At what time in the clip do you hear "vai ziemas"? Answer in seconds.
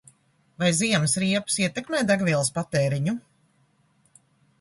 0.61-1.13